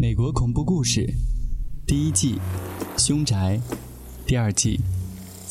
[0.00, 1.12] 美国恐怖故事
[1.84, 2.36] 第一季
[3.04, 3.60] 《凶宅》，
[4.24, 4.78] 第二季《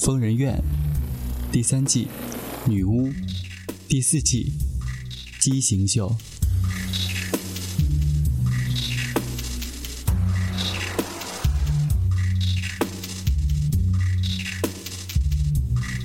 [0.01, 0.57] 疯人院》，
[1.51, 2.07] 第三季
[2.69, 3.09] 《女巫》，
[3.89, 4.53] 第四季
[5.43, 6.09] 《畸形秀》。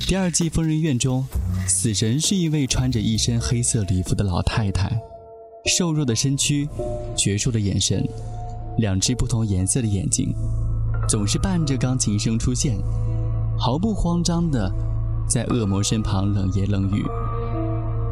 [0.09, 1.25] 第二季《疯人院》中，
[1.69, 5.01] 死神是一位穿着一身黑色礼服的老太太，
[5.67, 6.67] 瘦弱的身躯，
[7.17, 8.05] 矍铄的眼神。
[8.83, 10.35] 两只不同颜色的眼睛，
[11.09, 12.77] 总是伴着钢琴声出现，
[13.57, 14.69] 毫不慌张地
[15.29, 17.07] 在恶魔身旁冷言冷语。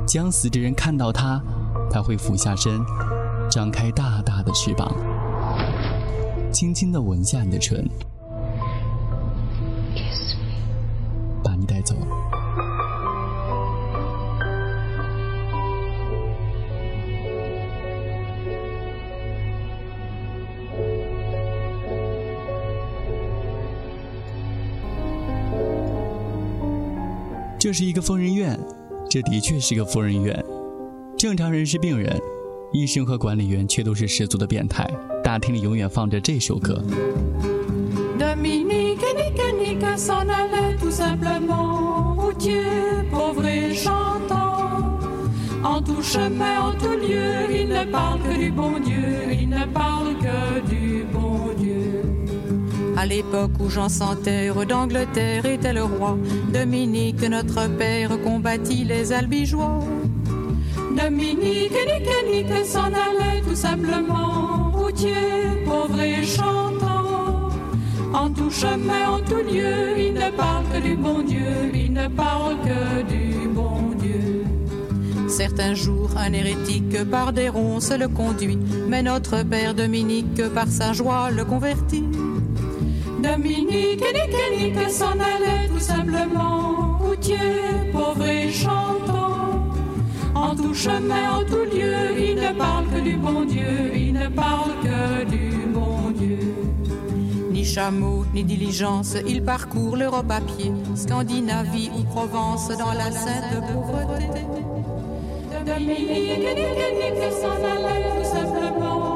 [0.06, 1.42] 将死之人看到他，
[1.90, 2.80] 他会俯下身，
[3.50, 4.94] 张开大大的翅膀，
[6.52, 7.84] 轻轻地吻下你的唇，
[27.70, 28.58] 这是一个疯人院，
[29.08, 30.44] 这的确是个疯人院。
[31.16, 32.20] 正常人是病人，
[32.72, 34.90] 医生和管理员却都是十足的变态。
[35.22, 36.82] 大厅里永远放着这首歌。
[53.00, 56.18] À l'époque où Jean sans terre d'Angleterre était le roi,
[56.52, 59.78] Dominique, notre père, combattit les albigeois.
[60.94, 65.14] Dominique, nique, nique, s'en allait tout simplement, routier,
[65.64, 67.48] pauvre et chantant.
[68.12, 72.06] En tout chemin, en tout lieu, il ne parle que du bon Dieu, il ne
[72.06, 74.44] parle que du bon Dieu.
[75.26, 80.92] Certains jours, un hérétique par des ronces le conduit, mais notre père Dominique par sa
[80.92, 82.04] joie le convertit.
[83.22, 87.36] Dominique, nique, nique, s'en allait tout simplement, routier,
[87.92, 89.68] pauvre et chantant.
[90.34, 94.28] En tout chemin, en tout lieu, il ne parle que du bon Dieu, il ne
[94.28, 96.54] parle que du bon Dieu.
[97.50, 103.60] Ni chameau, ni diligence, il parcourt l'Europe à pied, Scandinavie ou Provence dans la sainte
[103.72, 104.46] pauvreté.
[105.66, 109.09] Dominique, nique, nique, s'en allait tout simplement,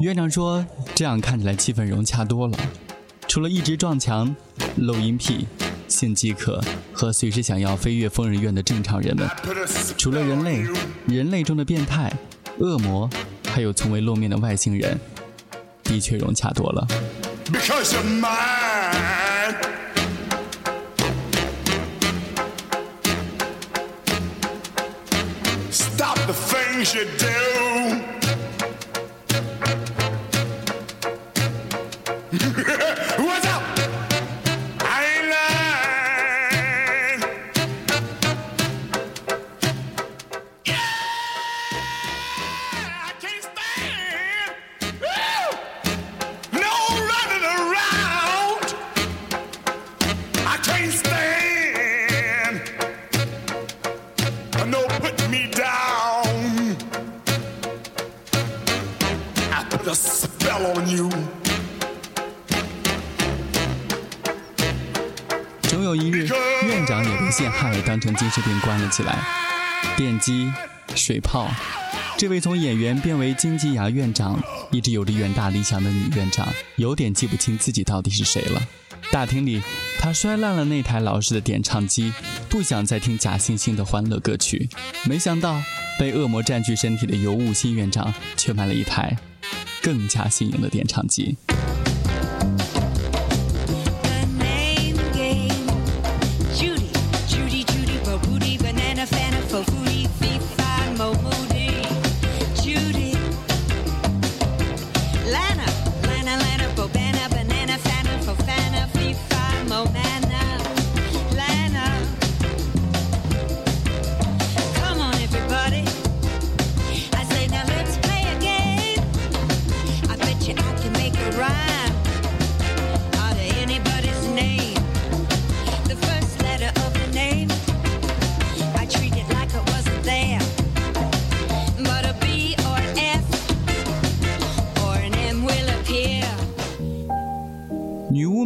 [0.00, 0.64] 院长说
[0.96, 2.56] ：“这样看起来气氛融洽多了，
[3.28, 4.34] 除了一直撞墙、
[4.76, 5.46] 漏音癖、
[5.88, 6.60] 性饥渴
[6.92, 9.28] 和随时想要飞越疯人院的正常人们，
[9.98, 10.64] 除了人类、
[11.06, 12.10] 人类中的变态、
[12.58, 13.08] 恶魔，
[13.46, 14.98] 还有从未露面的外星人，
[15.84, 16.88] 的确融洽多了。”
[17.52, 19.29] because you're mine.
[26.84, 27.69] Things you do.
[60.00, 61.10] Spell on you.
[65.62, 66.26] 终有一日，
[66.66, 69.18] 院长也被陷害，当成精神病关了起来。
[69.98, 70.50] 电击、
[70.96, 71.50] 水泡，
[72.16, 78.62] 这位从演员变为金鸡牙院长，一直有着远大理想的女院长，有点记不清自己到底是谁了。
[79.12, 79.62] 大厅里，
[79.98, 82.12] 她摔烂了那台老式的点唱机，
[82.48, 84.68] 不想再听假惺惺的欢乐歌曲。
[85.04, 85.60] 没想到，
[85.98, 89.14] 被恶魔占据身体的尤物新院长却买了一台
[89.82, 91.36] 更加新颖的点唱机。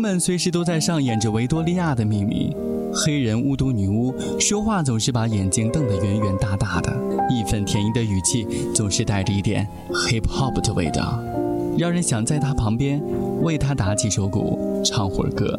[0.05, 2.55] 们随时都在上演着维多利亚的秘密，
[2.93, 6.93] 黑人巫毒女巫，说话总是把眼睛瞪得圆圆大大的，
[7.31, 11.19] 义愤填膺的语气总是带着一点 hip hop 的味道，
[11.79, 13.01] 让人想在她旁边
[13.41, 15.59] 为她打几首鼓，唱会儿歌。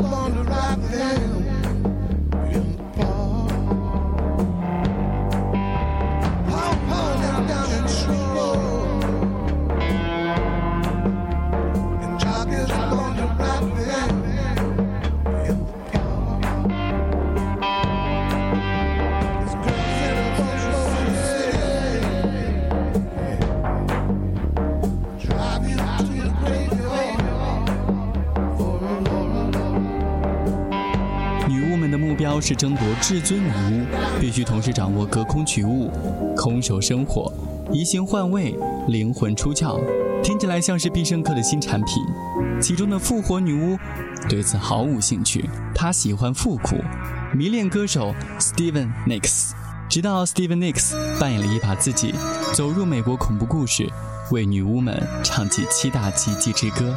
[0.00, 0.51] 女巫
[32.42, 33.86] 是争夺至尊女巫，
[34.20, 35.88] 必须同时掌握隔空取物、
[36.36, 37.32] 空手生火、
[37.72, 38.58] 移形换位、
[38.88, 39.80] 灵魂出窍，
[40.24, 42.04] 听起来像是必胜客的新产品。
[42.60, 43.78] 其中的复活女巫
[44.28, 46.76] 对此毫无兴趣，她喜欢复古，
[47.32, 49.52] 迷恋歌手 Steven Nicks。
[49.88, 52.12] 直到 Steven Nicks 扮演了一把自己，
[52.52, 53.88] 走入美国恐怖故事，
[54.32, 56.92] 为女巫们唱起七大奇迹之歌。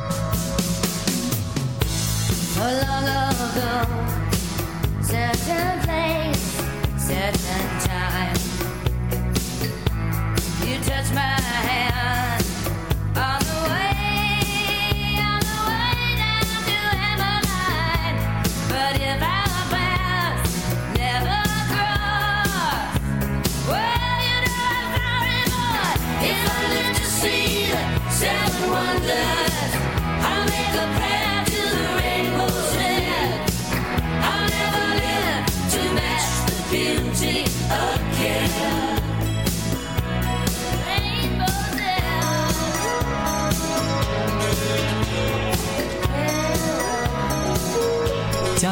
[5.07, 6.63] Certain place,
[6.97, 8.35] certain time.
[10.65, 11.94] You touch my hand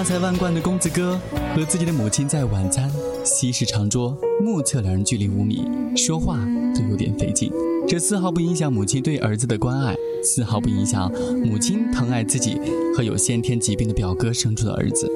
[0.04, 1.18] 家财万贯的公子哥
[1.56, 2.92] 和自己的母亲在晚餐，
[3.24, 5.66] 西式长桌，目测两人距离五米，
[5.96, 6.38] 说话
[6.76, 7.50] 都有点费劲。
[7.88, 11.10] 这丝毫不影响母亲对儿子的关爱，丝毫不影响
[11.46, 12.60] 母亲疼爱自己
[12.94, 15.10] 和有先天疾病的表哥生出的儿子。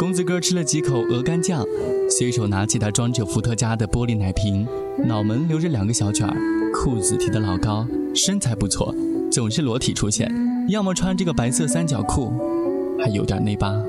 [0.00, 1.64] 公子哥吃了几口鹅肝酱，
[2.10, 4.66] 随手拿起他装着伏特加的玻璃奶瓶，
[5.06, 6.36] 脑门留着两个小卷儿，
[6.74, 8.92] 裤子提得老高，身材不错，
[9.30, 10.28] 总是裸体出现，
[10.68, 12.32] 要么穿这个白色三角裤，
[12.98, 13.80] 还有点内八。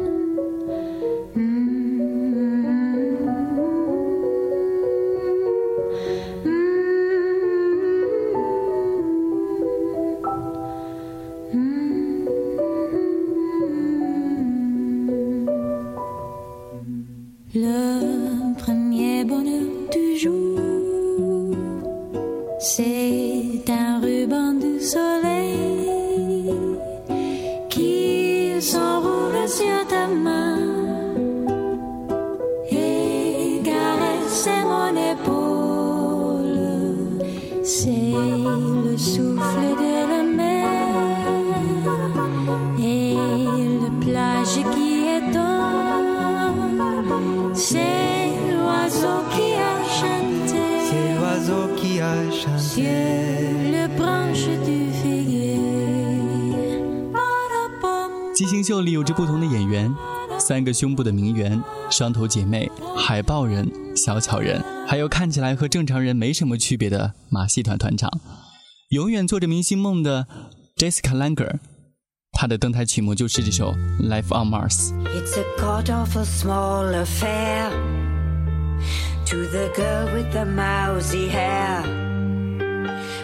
[37.67, 40.67] C'est le souffle de la mer
[42.77, 45.41] et le plage qui étonne.
[47.55, 55.57] C'est l'oiseau qui a chanté C'est l'oiseau qui a chanté sur le branche du figuier.
[57.12, 58.12] Ba-da-bum.
[58.36, 59.91] 即兴秀里有着不同的演员，
[60.48, 61.60] 三个胸部的名媛、
[61.90, 68.12] 双头姐妹、海豹人、小巧人，还有看起来和正常人没什么区别的马戏团团长，
[68.90, 70.28] 永远做着明星梦的
[70.75, 71.56] Jessica Langer，
[72.32, 73.74] 她的登台曲目就是这首
[74.08, 74.92] 《Life on Mars》。
[75.08, 77.72] It's a god awful small affair
[79.25, 81.82] to the girl with the mousy hair.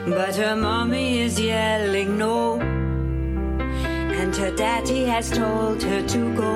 [0.08, 6.56] But her mommy is yelling no, and her daddy has told her to go.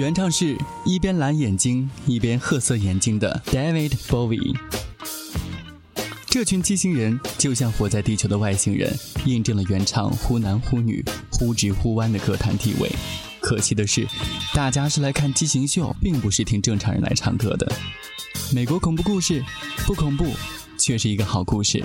[0.00, 0.56] 原唱是
[0.86, 4.56] 一边蓝眼睛一边褐色眼睛的 David Bowie。
[6.30, 12.88] 这群畸形人就像活在地球的外星人，印证了原唱忽男忽女、忽直忽弯的歌坛地位。
[13.40, 14.06] 可惜的是，
[14.54, 17.70] 大家是来看畸形秀，并不是听正常人来唱歌的。
[18.54, 19.44] 美国恐怖故事
[19.84, 20.32] 不恐怖，
[20.78, 21.82] 却是一个好故事。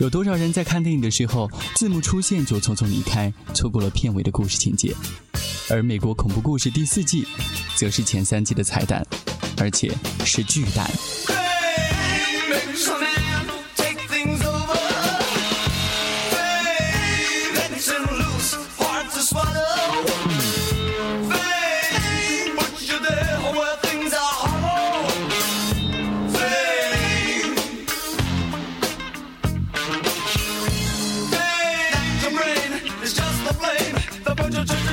[0.00, 4.92] 有多少人在看电影的时候，字幕出现就匆匆离开，错过了片尾的故事情节？
[5.70, 7.24] 而美国恐怖故事第四季，
[7.76, 9.06] 则是前三季的彩蛋，
[9.58, 10.90] 而且是巨蛋。
[34.48, 34.85] Don't